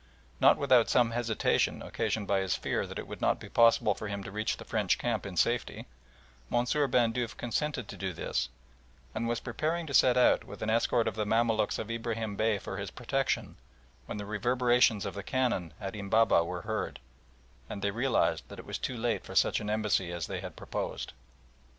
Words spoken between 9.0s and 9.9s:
and was preparing